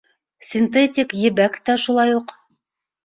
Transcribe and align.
Синтетик 0.51 1.15
ебәк 1.27 1.59
тә 1.69 1.77
шулай 1.85 2.17
уҡ. 2.21 2.35